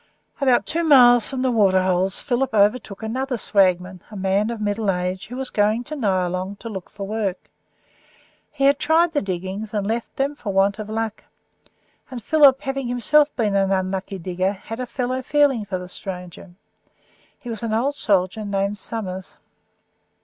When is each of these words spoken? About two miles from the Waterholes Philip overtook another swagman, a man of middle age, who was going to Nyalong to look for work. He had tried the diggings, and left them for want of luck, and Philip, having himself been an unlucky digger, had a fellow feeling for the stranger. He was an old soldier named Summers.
About 0.41 0.65
two 0.65 0.83
miles 0.83 1.27
from 1.27 1.43
the 1.43 1.51
Waterholes 1.51 2.21
Philip 2.23 2.55
overtook 2.55 3.03
another 3.03 3.37
swagman, 3.37 4.01
a 4.09 4.15
man 4.15 4.49
of 4.49 4.59
middle 4.59 4.89
age, 4.89 5.27
who 5.27 5.35
was 5.35 5.51
going 5.51 5.83
to 5.83 5.95
Nyalong 5.95 6.55
to 6.57 6.69
look 6.69 6.89
for 6.89 7.05
work. 7.05 7.51
He 8.51 8.63
had 8.63 8.79
tried 8.79 9.13
the 9.13 9.21
diggings, 9.21 9.75
and 9.75 9.85
left 9.85 10.15
them 10.15 10.33
for 10.33 10.51
want 10.51 10.79
of 10.79 10.89
luck, 10.89 11.25
and 12.09 12.23
Philip, 12.23 12.61
having 12.61 12.87
himself 12.87 13.35
been 13.35 13.55
an 13.55 13.71
unlucky 13.71 14.17
digger, 14.17 14.53
had 14.53 14.79
a 14.79 14.87
fellow 14.87 15.21
feeling 15.21 15.65
for 15.65 15.77
the 15.77 15.87
stranger. 15.87 16.55
He 17.37 17.51
was 17.51 17.61
an 17.61 17.71
old 17.71 17.93
soldier 17.93 18.43
named 18.43 18.79
Summers. 18.79 19.37